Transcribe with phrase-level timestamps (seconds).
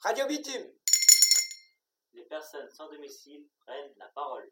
[0.00, 0.72] Radio Bitume.
[2.12, 4.48] Les personnes sans domicile prennent la parole.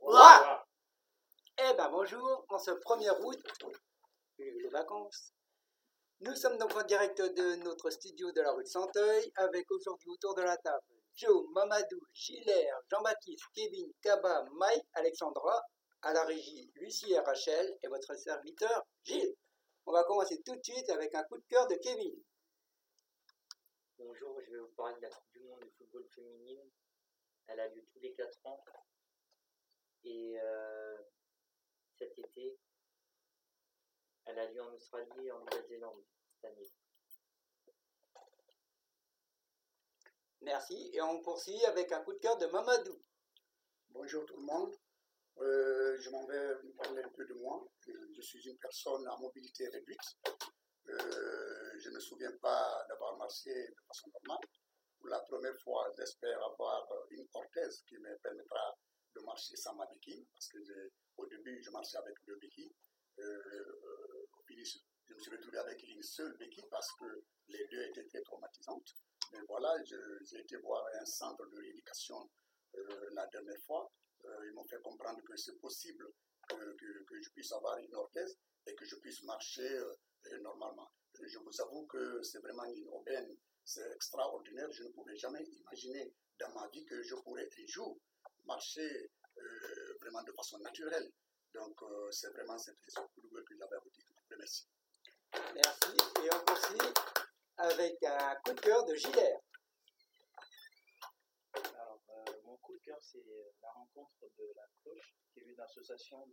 [0.00, 0.66] Ouah
[1.56, 3.38] Eh ben bonjour, en ce 1er août,
[4.38, 5.32] les vacances.
[6.18, 10.10] Nous sommes donc en direct de notre studio de la rue de Santeuil avec aujourd'hui
[10.10, 10.82] autour de la table
[11.14, 12.52] Joe, Mamadou, Gilles,
[12.90, 15.62] Jean-Baptiste, Kevin, Kaba, Mike, Alexandra,
[16.02, 19.36] à la régie Lucie et Rachel et votre serviteur Gilles.
[19.86, 22.20] On va commencer tout de suite avec un coup de cœur de Kevin.
[24.02, 26.70] Bonjour, je vais vous parler de la Coupe du Monde de football féminine.
[27.48, 28.64] Elle a lieu tous les 4 ans.
[30.04, 30.96] Et euh,
[31.98, 32.58] cet été,
[34.24, 36.72] elle a lieu en Australie et en Nouvelle-Zélande cette année.
[40.40, 40.90] Merci.
[40.94, 43.02] Et on poursuit avec un coup de cœur de Mamadou.
[43.90, 44.74] Bonjour tout le monde.
[45.40, 47.68] Euh, je m'en vais vous parler un peu de moi.
[47.86, 50.16] Je suis une personne à mobilité réduite.
[50.88, 54.46] Euh, je ne me souviens pas d'avoir marché de façon normale.
[54.98, 58.76] Pour la première fois, j'espère avoir une orthèse qui me permettra
[59.14, 60.58] de marcher sans ma béquille, parce que
[61.16, 62.72] au début, je marchais avec deux béquilles.
[63.18, 67.82] Euh, au finish, je me suis retrouvé avec une seule béquille parce que les deux
[67.82, 68.94] étaient très traumatisantes.
[69.32, 72.30] Mais voilà, j'ai été voir un centre de rééducation
[72.76, 73.90] euh, la dernière fois.
[74.24, 76.06] Euh, ils m'ont fait comprendre que c'est possible
[76.48, 79.80] que, que, je puisse avoir une orthèse et que je puisse marcher
[80.42, 80.90] normalement.
[81.22, 84.70] Je vous avoue que c'est vraiment une aubaine, c'est extraordinaire.
[84.72, 87.98] Je ne pouvais jamais imaginer dans ma vie que je pourrais un jour
[88.44, 91.10] marcher euh, vraiment de façon naturelle.
[91.54, 92.78] Donc euh, c'est vraiment cette
[93.32, 94.06] gueule que j'avais à vous dire.
[94.38, 94.66] Merci.
[95.54, 95.90] Merci.
[96.24, 96.92] Et on poursuit
[97.58, 99.38] avec un coup de cœur de Gilles.
[101.52, 103.24] Alors, euh, mon coup de cœur, c'est
[103.62, 106.28] la rencontre de la cloche, qui est une association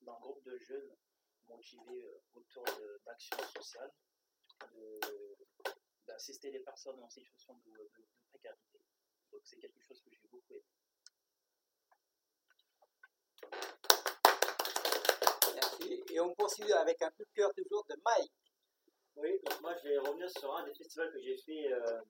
[0.00, 0.96] d'un groupe de jeunes
[1.48, 2.64] motivés autour
[3.04, 3.92] d'actions sociales,
[6.06, 8.80] d'assister les personnes en situation de, de, de précarité.
[9.32, 10.64] Donc, c'est quelque chose que j'ai beaucoup aimé.
[15.54, 16.04] Merci.
[16.10, 18.32] Et on poursuit avec un coup de cœur toujours de Mike.
[19.16, 22.00] Oui, donc moi je vais revenir sur un des festivals que j'ai fait euh,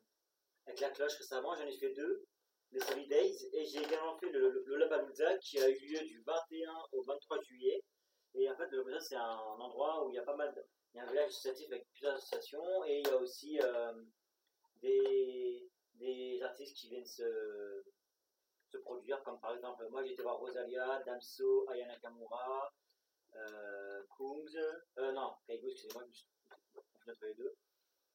[0.67, 1.55] avec la cloche récemment.
[1.55, 2.25] J'en ai fait deux,
[2.73, 6.73] les Solid Days, et j'ai également fait le, le, qui a eu lieu du 21
[6.93, 7.83] au 23 juillet.
[8.35, 10.53] Et en fait, le Lollapalooza c'est un endroit où il y a pas mal
[10.95, 13.93] il y a un village associatif avec plusieurs associations et il y a aussi euh,
[14.77, 17.85] des, des artistes qui viennent se,
[18.69, 22.73] se produire, comme par exemple, moi été voir Rosalia, Damso, Aya Nakamura,
[23.35, 24.57] euh, Kungs,
[24.99, 27.57] euh, non, Kaigo, excusez-moi, je me entre les deux.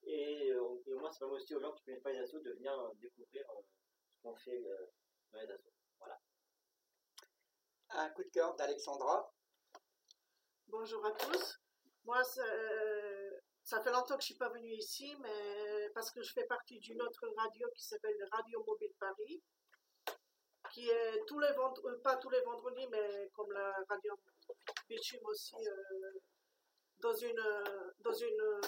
[0.04, 2.20] Et, euh, et au moins, ça permet aussi aux gens qui ne connaissent pas les
[2.20, 3.46] assos de venir découvrir
[4.16, 4.64] ce qu'on fait
[5.34, 5.74] dans les assos.
[6.00, 6.20] Voilà.
[7.90, 9.34] Un coup de cœur d'Alexandra.
[10.72, 11.60] Bonjour à tous.
[12.04, 12.44] Moi, ça,
[13.64, 16.46] ça fait longtemps que je ne suis pas venue ici, mais parce que je fais
[16.46, 19.42] partie d'une autre radio qui s'appelle Radio Mobile Paris,
[20.72, 24.14] qui est tous les vendredis, pas tous les vendredis, mais comme la radio
[24.88, 26.12] Bitume aussi, euh,
[27.00, 27.44] dans une,
[28.02, 28.60] dans une,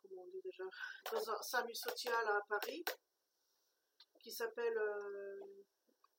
[0.00, 0.64] comment on dit déjà,
[1.10, 2.84] dans un SAMU social à Paris,
[4.20, 5.40] qui s'appelle, euh,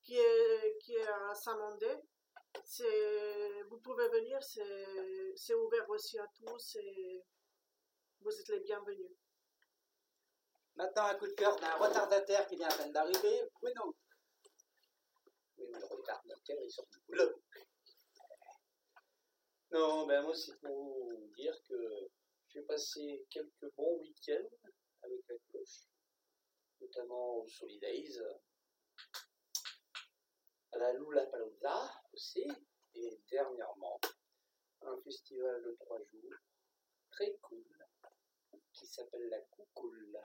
[0.04, 1.96] qui est, qui est à Saint-Mandé.
[3.70, 7.24] Vous pouvez venir, c'est, ouvert aussi à tous et
[8.22, 9.12] vous êtes les bienvenus.
[10.76, 13.96] Maintenant, un coup de cœur d'un retardataire qui vient à peine d'arriver, Bruno.
[15.58, 17.42] Oui, mais le retardataire, il sort du boulot.
[19.72, 22.10] Non, ben moi, c'est pour vous dire que
[22.48, 24.50] j'ai passé quelques bons week-ends
[25.04, 25.88] avec la cloche,
[26.82, 28.20] notamment au Solidays,
[30.72, 31.99] à la Lollapalooza
[32.96, 34.00] et dernièrement,
[34.82, 36.34] un festival de trois jours,
[37.12, 37.64] très cool,
[38.74, 40.20] qui s'appelle la Coucoule.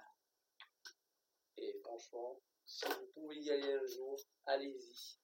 [1.56, 5.18] Et franchement, si vous pouvez y aller un jour, allez-y.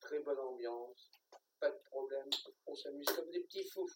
[0.00, 1.10] Très bonne ambiance,
[1.58, 2.30] pas de problème,
[2.66, 3.90] on s'amuse comme des petits fous.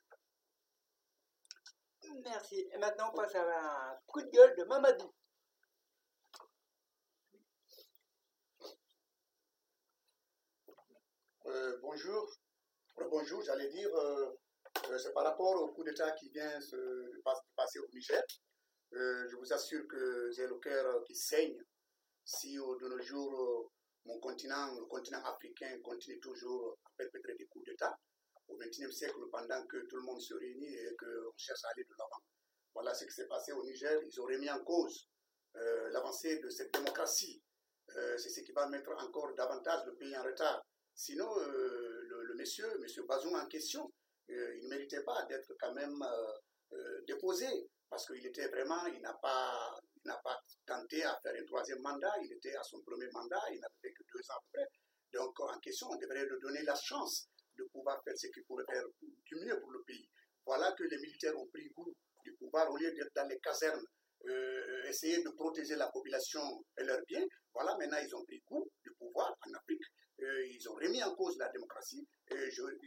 [2.24, 2.68] Merci.
[2.72, 5.14] Et maintenant, on passe à un coup de gueule de Mamadou.
[11.50, 12.30] Euh, bonjour.
[13.00, 14.30] Euh, bonjour, j'allais dire, euh,
[14.98, 17.22] c'est par rapport au coup d'État qui vient se de
[17.56, 18.22] passer au Niger.
[18.92, 21.58] je vous assure que j'ai le cœur qui saigne
[22.24, 23.72] si de nos jours
[24.04, 27.98] mon continent, le continent africain, continue toujours à perpétrer des coups d'État
[28.46, 31.82] au XXIe siècle pendant que tout le monde se réunit et qu'on cherche à aller
[31.82, 32.22] de l'avant.
[32.74, 34.00] Voilà ce qui s'est passé au Niger.
[34.06, 35.08] Ils ont remis en cause
[35.54, 37.42] l'avancée de cette démocratie.
[37.88, 40.64] C'est ce qui va mettre encore davantage le pays en retard.
[41.00, 43.90] Sinon, euh, le, monsieur, monsieur Bazoum en question,
[44.28, 45.96] il ne méritait pas d'être quand même
[47.06, 47.46] déposé
[47.88, 52.12] parce qu'il était vraiment, il n'a pas, n'a pas tenté à faire un troisième mandat.
[52.22, 54.68] Il était à son premier mandat, il n'avait fait que deux ans après.
[55.14, 58.66] Donc, en question, on devrait lui donner la chance de pouvoir faire ce qu'il pourrait
[58.70, 60.06] faire du mieux pour le pays.
[60.44, 61.94] Voilà que les militaires ont pris goût
[62.24, 63.86] du pouvoir au lieu d'être dans les casernes,
[64.26, 66.42] euh, essayer de protéger la population
[66.76, 67.24] et leurs biens.
[67.54, 69.82] Voilà, maintenant, ils ont pris goût du pouvoir en Afrique.
[70.20, 72.06] Ils ont remis en cause la démocratie.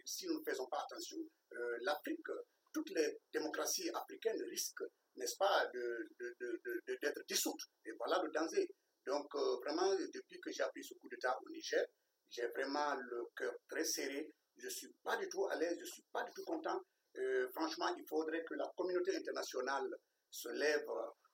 [0.05, 1.17] Si nous ne faisons pas attention,
[1.53, 2.27] euh, l'Afrique,
[2.73, 4.83] toutes les démocraties africaines risquent,
[5.15, 7.63] n'est-ce pas, d'être dissoutes.
[7.85, 8.67] Et voilà le danger.
[9.05, 11.85] Donc, euh, vraiment, depuis que j'ai appris ce coup d'État au Niger,
[12.29, 14.31] j'ai vraiment le cœur très serré.
[14.57, 16.79] Je ne suis pas du tout à l'aise, je ne suis pas du tout content.
[17.17, 19.87] Euh, franchement, il faudrait que la communauté internationale
[20.31, 20.85] se lève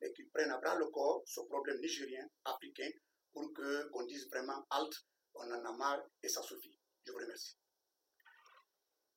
[0.02, 2.90] et qu'ils prennent à bras le corps ce problème nigérien, africain,
[3.32, 4.94] pour qu'on dise vraiment halt,
[5.40, 6.78] on en a marre et ça suffit.
[7.06, 7.58] Je vous remercie.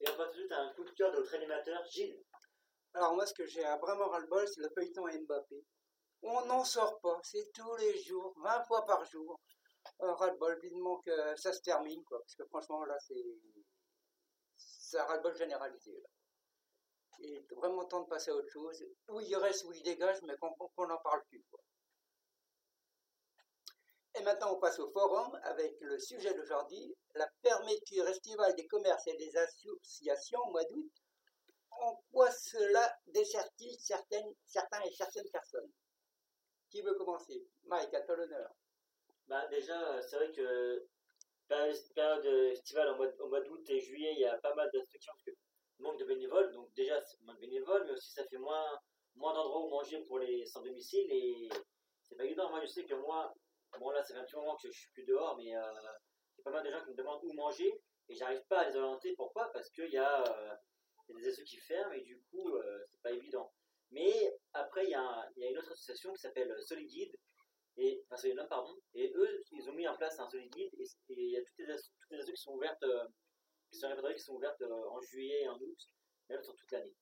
[0.00, 2.22] Et on passe tout de suite à un coup de cœur de notre animateur, Gilles.
[2.94, 5.64] Alors moi, ce que j'ai vraiment ras-le-bol, c'est le feuilleton Mbappé.
[6.22, 9.40] On n'en sort pas, c'est tous les jours, 20 fois par jour.
[10.02, 12.20] Euh, ras-le-bol, vivement que ça se termine, quoi.
[12.20, 13.24] Parce que franchement, là, c'est...
[14.56, 16.08] C'est un ras-le-bol généralisé, là.
[17.18, 18.84] Il est vraiment temps de passer à autre chose.
[19.08, 21.60] Où il reste, où il dégage, mais qu'on qu'on n'en parle plus, quoi.
[24.14, 29.06] Et maintenant, on passe au forum avec le sujet d'aujourd'hui, la fermeture estivale des commerces
[29.06, 30.90] et des associations au mois d'août
[31.80, 35.70] en quoi cela dessert-il certains et certaines personnes?
[36.70, 37.44] Qui veut commencer?
[37.64, 38.54] Mike, à toi l'honneur.
[39.26, 40.86] Bah, déjà, euh, c'est vrai que
[41.48, 42.88] période période estivale
[43.18, 45.30] au mois d'août et juillet, il y a pas mal d'instructions parce que
[45.78, 46.52] manque de bénévoles.
[46.52, 48.78] Donc, déjà, c'est moins de bénévoles, mais aussi ça fait moins,
[49.14, 51.48] moins d'endroits où manger pour les sans domicile et
[52.08, 52.48] c'est pas évident.
[52.50, 53.34] Moi, je sais que moi,
[53.78, 55.62] bon, là, ça fait un petit moment que je suis plus dehors, mais euh,
[56.36, 57.72] il y a pas mal de gens qui me demandent où manger
[58.08, 59.14] et j'arrive pas à les orienter.
[59.16, 59.50] Pourquoi?
[59.52, 60.22] Parce qu'il y a.
[60.24, 60.54] euh,
[61.14, 63.52] des assos qui ferment et du coup, euh, c'est pas évident.
[63.90, 67.14] Mais après, il y, a y a une autre association qui s'appelle Soliguide,
[67.76, 70.88] et, enfin Solidum, pardon, et eux, ils ont mis en place un Soliguide, et, et
[71.08, 72.84] il y a toutes les, toutes les assos qui sont ouvertes,
[73.70, 75.78] qui sont qui sont ouvertes en juillet et en août,
[76.30, 76.94] même sur toute l'année.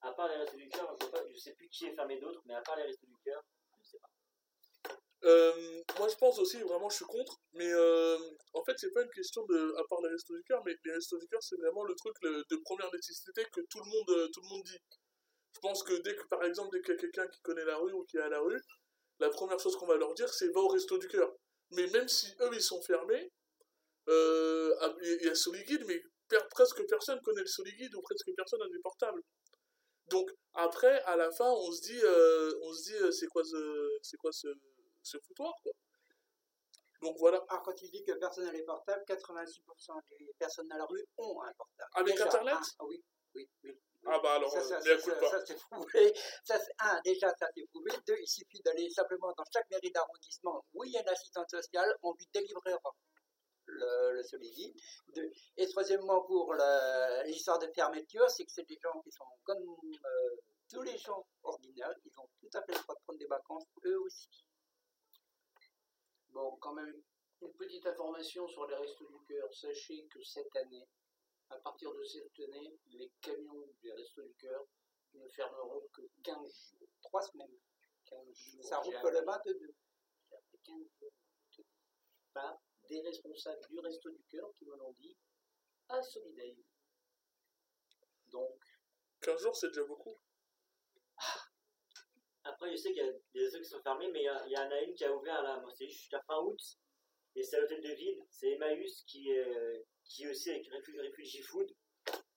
[0.00, 2.54] À part les Restos du Cœur, je, je sais plus qui est fermé d'autres, mais
[2.54, 3.42] à part les Restos du Cœur,
[3.74, 4.96] je ne sais pas.
[5.24, 7.40] Euh, moi, je pense aussi, vraiment, je suis contre.
[7.54, 8.18] Mais euh,
[8.54, 10.92] en fait, c'est pas une question de, à part les restos du cœur, mais les
[10.92, 14.10] restos du cœur, c'est vraiment le truc le- de première nécessité que tout le monde,
[14.10, 14.78] euh, tout le monde dit.
[15.54, 17.76] Je pense que dès que, par exemple, dès qu'il y a quelqu'un qui connaît la
[17.78, 18.60] rue ou qui est à la rue,
[19.20, 21.32] la première chose qu'on va leur dire, c'est va au resto du cœur.
[21.72, 23.30] Mais même si eux, ils sont fermés,
[24.08, 26.02] il y a Soliguide, mais
[26.50, 29.22] presque personne connaît le Soliguide ou presque personne a des portables.
[30.10, 32.00] Donc après, à la fin, on se dit,
[32.62, 34.48] on se dit, c'est quoi ce, c'est quoi ce,
[35.08, 35.72] ce foutoir, quoi.
[37.02, 37.44] Donc voilà.
[37.48, 41.04] Alors, quand il dit que personne n'a les portables, 86% des personnes dans la rue
[41.18, 41.90] ont un portable.
[41.94, 43.02] Avec Déjà, Internet un, ah oui,
[43.34, 43.78] oui, oui.
[44.06, 46.14] Ah bah alors, ça, euh, ça, ça, ça, c'est prouvé.
[46.44, 47.90] Ça, c'est- un, déjà, ça c'est prouvé.
[48.06, 51.50] Deux, il suffit d'aller simplement dans chaque mairie d'arrondissement où il y a une assistante
[51.50, 52.78] sociale, on lui délivrera
[53.66, 54.22] le, le.
[55.14, 56.54] Deux, et troisièmement, pour
[57.26, 60.36] l'histoire de fermeture, c'est que c'est des gens qui sont comme euh,
[60.70, 63.64] tous les gens ordinaires, ils ont tout à fait le droit de prendre des vacances,
[63.84, 64.28] eux aussi.
[66.30, 67.02] Bon, quand même,
[67.42, 69.52] une petite information sur les Restos du Cœur.
[69.54, 70.86] Sachez que cette année,
[71.50, 74.64] à partir de cette année, les camions des Restos du Cœur
[75.14, 76.88] ne fermeront que 15 jours.
[77.02, 77.58] Trois semaines.
[78.06, 78.64] 15 jours.
[78.64, 79.74] Ça roule que le appris- 22.
[80.28, 81.12] j'ai appris 15 jours.
[82.34, 85.16] Par des responsables du Resto du Cœur qui me l'ont dit
[85.88, 86.54] à Solidaire.
[88.26, 88.60] Donc,
[89.20, 90.18] 15 jours, c'est déjà beaucoup.
[92.48, 94.70] Après, je sais qu'il y a des assos qui sont fermés, mais il y, en
[94.70, 96.58] a une qui a ouvert là, moi, c'est jusqu'à fin août,
[97.36, 100.98] et c'est à l'hôtel de ville, c'est Emmaüs qui est, qui est aussi avec Refuge,
[100.98, 101.70] Refugee Food,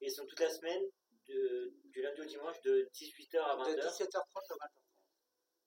[0.02, 0.84] et ils sont toute la semaine,
[1.28, 3.86] de, du lundi au dimanche, de 18h à De 20h.
[3.86, 4.70] 17h30 à 20h30.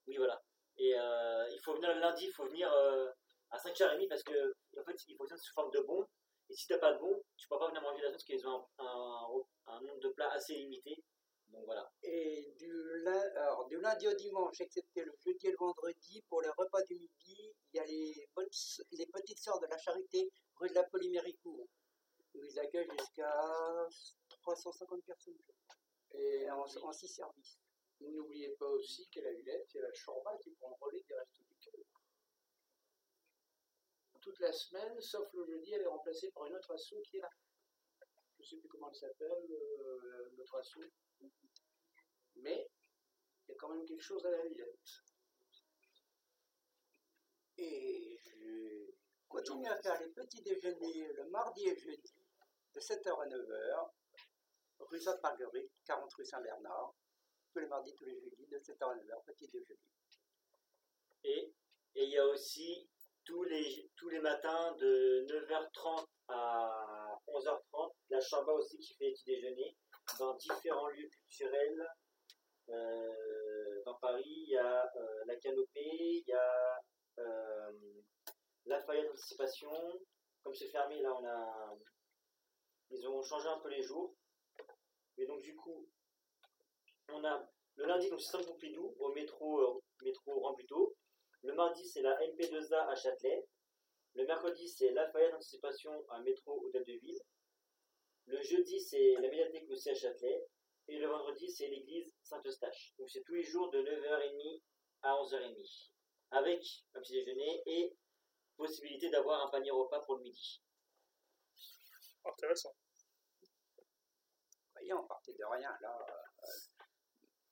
[0.07, 0.43] Oui, voilà.
[0.77, 3.11] Et euh, il faut venir le lundi, il faut venir euh,
[3.51, 6.07] à 5h30 parce que en fait, il fonctionne sous forme de bon.
[6.51, 8.47] Et si t'as pas de bon, tu peux pas venir manger la sauce parce qu'ils
[8.47, 11.03] ont un, un, un nombre de plats assez limité.
[11.54, 11.90] Donc voilà.
[12.02, 12.70] Et du,
[13.04, 16.82] lin- alors, du lundi au dimanche, excepté le jeudi et le vendredi, pour les repas
[16.82, 20.68] du midi, il y a les, bonnes s- les petites sœurs de la charité rue
[20.68, 21.68] de la Polyméricourt,
[22.34, 23.32] où ils accueillent jusqu'à
[24.42, 25.38] 350 personnes
[26.12, 27.58] et en, en six services.
[28.00, 31.02] n'oubliez pas aussi qu'à la Villette, il y a la Chorba qui prend le relais
[31.08, 31.75] des Restos du Cœur.
[34.20, 37.20] Toute la semaine, sauf le jeudi, elle est remplacée par une autre asso qui est
[37.20, 37.30] là.
[38.45, 40.79] Je ne sais plus comment elle s'appelle, euh, l'autre asso.
[42.37, 42.69] Mais
[43.47, 45.03] il y a quand même quelque chose à la Villette.
[47.57, 48.91] Et je
[49.29, 52.15] continue à faire les petits déjeuners le mardi et jeudi,
[52.75, 53.91] de 7h à 9h,
[54.81, 56.95] rue Sainte-Marguerite, 40 rue Saint-Bernard,
[57.51, 59.81] tous les mardis, tous les jeudis, de 7h à 9h, petit déjeuner.
[61.23, 61.55] Et
[61.95, 62.91] il y a aussi
[63.25, 69.25] tous les, tous les matins de 9h30 à 11h30, la Chamba aussi qui fait petit
[69.25, 69.76] déjeuner
[70.19, 71.87] dans différents lieux culturels.
[72.71, 76.83] Euh, dans Paris, il y a euh, la Canopée, il y a
[77.19, 77.73] euh,
[78.66, 79.71] Lafayette Anticipation.
[80.43, 81.76] Comme c'est fermé, là, on a.
[82.90, 84.14] Ils ont changé un peu les jours.
[85.16, 85.88] Et donc, du coup,
[87.12, 90.97] on a le lundi, donc c'est Centre Pompidou, au métro, euh, métro Rambuteau.
[91.45, 93.47] Le mardi, c'est la MP2A à Châtelet.
[94.15, 97.21] Le mercredi, c'est Lafayette Anticipation à métro Hôtel de Ville.
[98.27, 100.47] Le jeudi, c'est la médiathèque aussi à Châtelet.
[100.89, 102.95] Et le vendredi, c'est l'église Saint-Eustache.
[102.99, 104.63] Donc c'est tous les jours de 9h30
[105.03, 105.91] à 11h30.
[106.31, 107.95] Avec un petit déjeuner et
[108.57, 110.63] possibilité d'avoir un panier repas pour le midi.
[112.25, 112.75] Intéressant.
[113.43, 115.77] Vous voyez, on partait de rien.
[115.83, 116.24] Là, euh,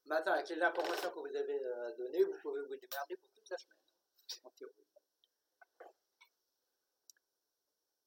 [0.05, 3.51] maintenant, avec les informations que vous avez euh, données, vous pouvez vous démerder pour toute
[3.51, 3.77] la semaine.
[4.45, 4.87] En théorie.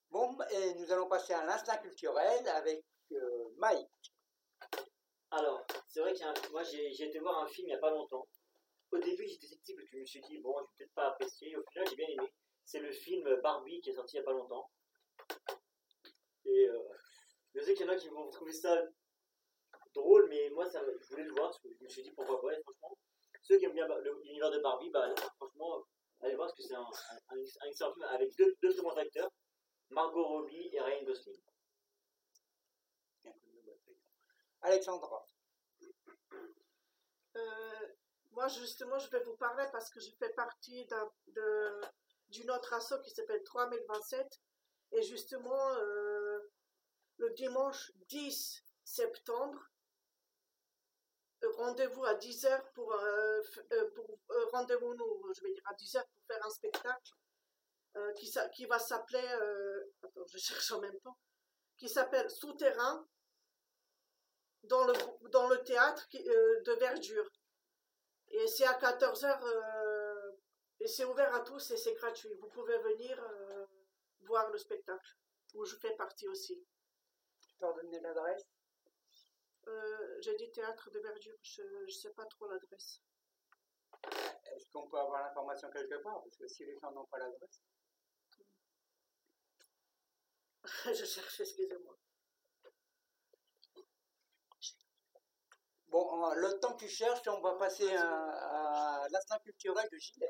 [0.09, 4.13] Bon, et nous allons passer à l'instinct culturel avec euh, Mike.
[5.31, 8.25] Alors, c'est vrai que moi j'ai été voir un film il n'y a pas longtemps.
[8.91, 11.07] Au début j'étais sceptique parce que je me suis dit, bon, je vais peut-être pas
[11.09, 11.55] apprécier.
[11.57, 12.31] Au final, j'ai bien aimé.
[12.65, 14.71] C'est le film Barbie qui est sorti il n'y a pas longtemps.
[16.45, 16.79] Et euh,
[17.53, 18.81] je sais qu'il y en a qui vont trouver ça
[19.95, 22.39] drôle, mais moi ça, je voulais le voir parce que je me suis dit pourquoi
[22.41, 22.97] pas, et franchement.
[23.41, 23.87] Ceux qui aiment bien
[24.23, 25.83] l'univers de Barbie, bah, franchement,
[26.21, 28.81] allez voir parce que c'est un, un, un, un excellent film avec deux, deux très
[28.81, 29.29] bons acteurs,
[29.89, 31.39] Margot Robbie et Ryan Gosling.
[34.61, 35.25] Alexandra.
[37.35, 37.87] Euh,
[38.31, 41.81] moi, justement, je vais vous parler parce que je fais partie d'un- de-
[42.29, 44.39] d'une autre asso qui s'appelle 3027.
[44.93, 46.39] Et justement, euh,
[47.17, 49.61] le dimanche 10 septembre,
[51.57, 56.03] rendez-vous à 10h pour, euh, euh, pour euh, rendez-vous, nous, je vais dire à 10h
[56.03, 57.11] pour faire un spectacle
[57.97, 61.17] euh, qui, qui va s'appeler, euh, attends, je cherche en même temps,
[61.77, 63.07] qui s'appelle Souterrain
[64.63, 64.93] dans le,
[65.29, 67.29] dans le théâtre qui- euh, de Verdure.
[68.29, 69.39] Et c'est à 14h
[70.79, 72.33] et c'est ouvert à tous et c'est gratuit.
[72.41, 73.17] Vous pouvez venir
[74.21, 75.15] voir le spectacle
[75.53, 76.61] où je fais partie aussi.
[77.47, 78.43] Tu peux redonner l'adresse?
[79.67, 83.01] Euh, J'ai dit théâtre de Verdure, je ne sais pas trop l'adresse.
[84.55, 86.21] Est-ce qu'on peut avoir l'information quelque part?
[86.23, 87.61] Parce que si les gens n'ont pas l'adresse.
[90.85, 91.97] je cherche, excusez-moi.
[95.87, 100.29] Bon, le temps que tu cherches, on va passer à, à l'instinct culturel de Gilles.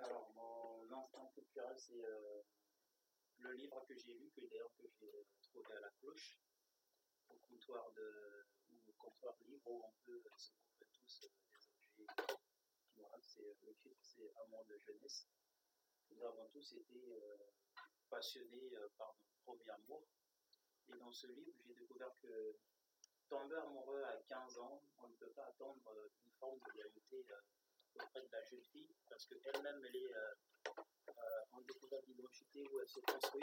[0.00, 2.42] Alors, mon instinct culturel, c'est euh,
[3.40, 6.38] le livre que j'ai lu, que d'ailleurs que j'ai trouvé à la cloche,
[7.28, 11.28] au comptoir de ou au comptoir livre où on peut euh, se procurer tous euh,
[11.96, 12.36] des objets.
[13.20, 15.26] C'est le titre, c'est Amour de jeunesse.
[16.10, 17.36] Nous avons tous été euh,
[18.08, 20.06] passionnés euh, par notre premier amour.
[20.88, 22.56] Et dans ce livre, j'ai découvert que
[23.28, 27.26] tomber amoureux à 15 ans, on ne peut pas attendre euh, une forme de vérité
[27.30, 27.40] euh,
[27.94, 30.55] auprès de la jeune fille parce qu'elle-même, elle est euh, euh,
[31.52, 33.42] en découverte d'identité où elle se construit.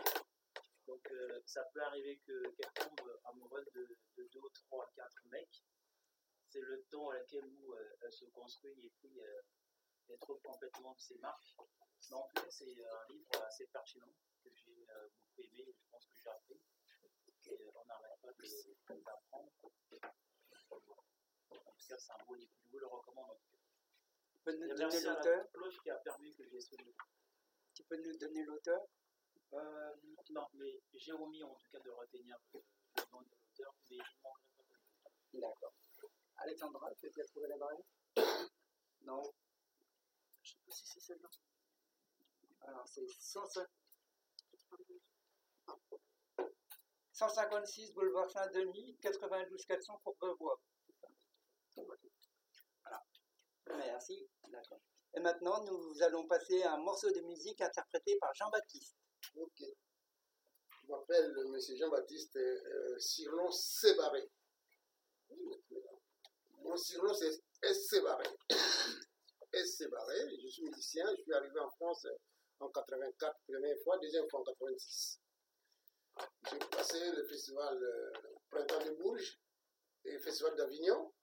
[0.85, 3.87] Donc, euh, ça peut arriver que- qu'elle tombe amoureuse de,
[4.17, 5.63] de deux, trois, quatre mecs.
[6.49, 9.41] C'est le temps à laquelle où euh, elle se construit et puis euh,
[10.09, 11.55] elle trouve complètement ses marques.
[12.09, 14.13] Mais en fait, c'est un livre assez pertinent
[14.43, 16.59] que j'ai euh, beaucoup aimé et je pense que j'ai appris.
[17.45, 18.33] Et euh, on n'arrête pas
[19.05, 19.51] d'apprendre.
[19.61, 19.69] En
[21.75, 22.51] tout cas, c'est un beau livre.
[22.65, 23.57] Je vous le recommande en tout cas.
[24.77, 25.21] Merci à la
[25.53, 27.07] cloche qui a permis que j'ai ce livre.
[27.73, 28.81] Tu peux nous donner l'auteur?
[29.53, 29.93] Euh,
[30.31, 32.59] non, mais j'ai omis en tout cas de retenir le,
[32.97, 34.63] le nom de l'auteur, mais je ne manquerai
[35.03, 35.39] pas de.
[35.39, 35.73] D'accord.
[36.37, 37.85] Alexandra, tu as trouvé l'adresse
[39.01, 39.21] Non.
[40.41, 41.29] Je sais pas si c'est celle-là.
[42.61, 43.67] Alors, c'est 105
[47.13, 50.57] 156 boulevard Saint-Denis, 92 400 pour Beauvoir.
[51.75, 53.03] Voilà.
[53.67, 54.27] Merci.
[54.49, 54.81] D'accord.
[55.15, 58.95] Et maintenant, nous allons passer à un morceau de musique interprété par Jean-Baptiste.
[59.35, 59.59] Ok.
[59.59, 61.59] Je m'appelle M.
[61.77, 64.29] Jean-Baptiste euh, Cyrlon Sébaré.
[66.59, 67.87] Mon Cyrlon, c'est S.
[67.87, 68.25] Sébaré.
[69.55, 72.07] Je suis musicien, je suis arrivé en France
[72.59, 75.19] en 84, première fois, deuxième fois en 86.
[76.49, 78.11] J'ai passé le festival euh,
[78.49, 79.39] Printemps de Bourges
[80.05, 81.13] et le festival d'Avignon.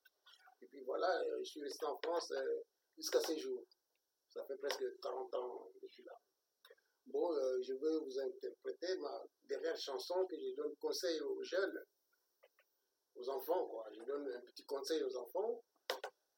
[0.62, 2.62] Et puis voilà, euh, je suis resté en France euh,
[2.96, 3.64] jusqu'à ce jour.
[4.30, 6.18] Ça fait presque 40 ans que je suis là.
[7.06, 11.84] Bon, euh, je veux vous interpréter ma dernière chanson que je donne conseil aux jeunes,
[13.16, 13.88] aux enfants, quoi.
[13.92, 15.64] Je donne un petit conseil aux enfants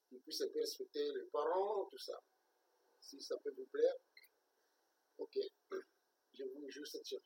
[0.08, 2.18] qui puissent respecter les parents, tout ça.
[3.00, 3.94] Si ça peut vous plaire.
[5.18, 5.38] Ok,
[6.32, 7.22] je vous joue cette chanson.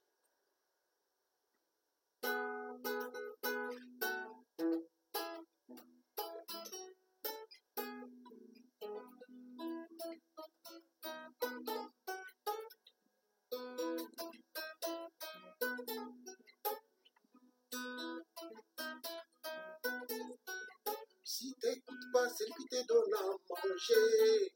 [21.38, 24.50] Si t'écoutes pas celle qui te donne à manger,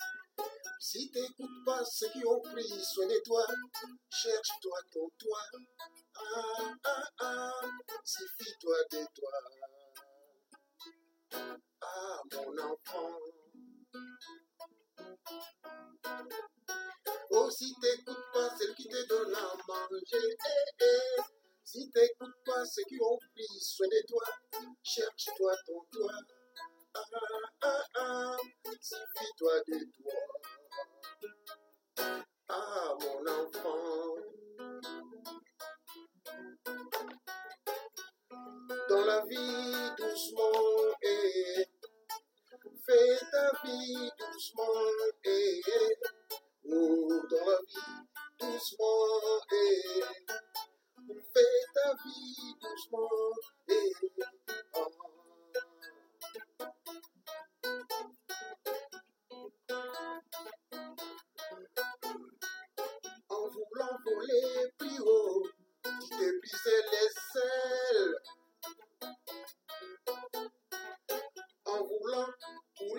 [0.80, 3.44] si t'écoutes pas ceux qui ont pris soin de toi,
[4.08, 5.42] cherche-toi ton toi.
[6.16, 7.60] Ah ah ah,
[8.02, 9.32] suffis-toi de toi.
[11.82, 13.18] Ah mon enfant.
[17.30, 21.22] Oh si t'écoutes pas celle qui te donne à manger, eh, eh,
[21.62, 24.24] si t'écoutes pas ceux qui ont pris soin de toi,
[24.82, 26.12] cherche-toi ton toi.
[26.92, 28.36] Ah,
[28.80, 30.12] suffis-toi de toi.
[32.48, 34.16] Ah, mon enfant.
[38.88, 40.79] Dans la vie, doucement.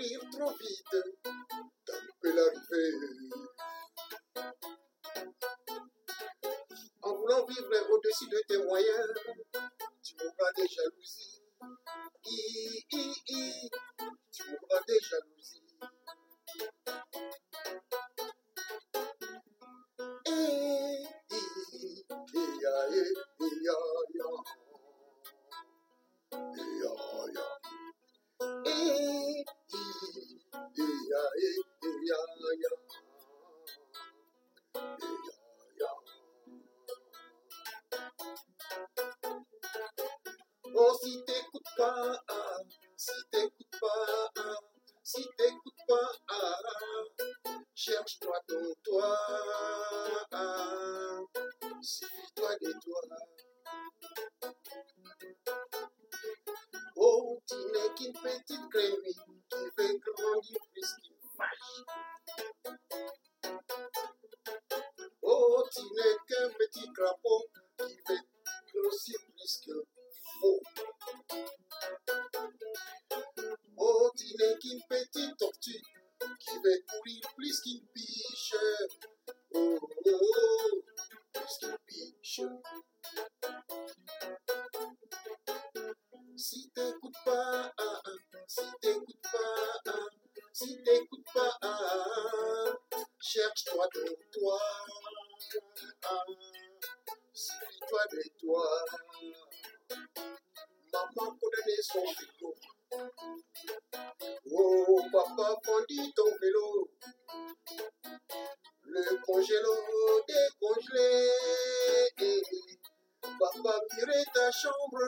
[0.02, 0.56] livro
[41.02, 42.31] してくか。
[114.52, 115.08] chambre.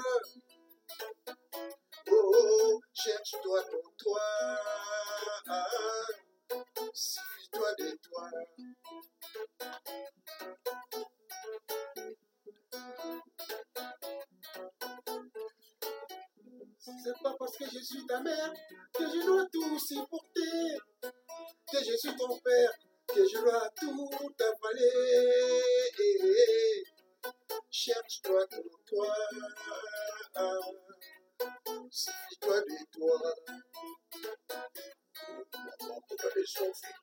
[36.48, 37.03] Thursday.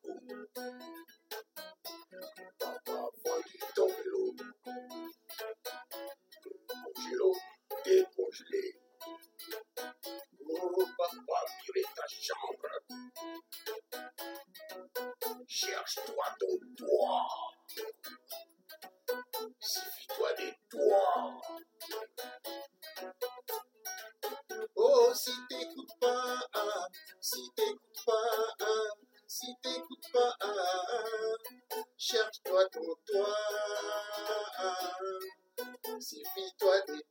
[37.03, 37.07] Eh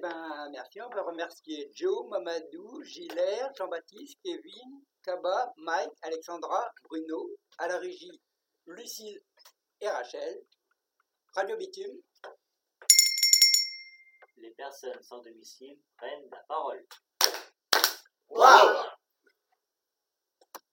[0.00, 0.80] ben, merci.
[0.80, 8.20] On va remercier Joe, Mamadou, Gilbert, Jean-Baptiste, Kevin, Kaba, Mike, Alexandra, Bruno, à la régie,
[8.66, 9.20] Lucille
[9.80, 10.40] et Rachel.
[11.34, 12.00] Radio Bitume,
[14.40, 16.86] les personnes sans domicile prennent la parole.